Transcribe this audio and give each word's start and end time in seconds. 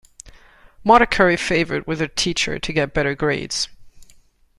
Marta 0.83 1.05
curry 1.05 1.37
favored 1.37 1.85
with 1.85 1.99
her 1.99 2.07
teacher 2.07 2.57
to 2.57 2.73
get 2.73 2.91
better 2.91 3.13
grades. 3.13 3.69